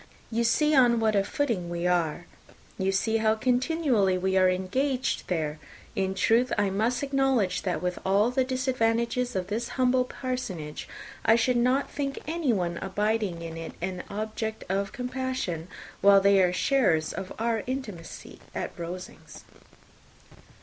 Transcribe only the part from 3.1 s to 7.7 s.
how continually we are engaged there. In truth, I must acknowledge,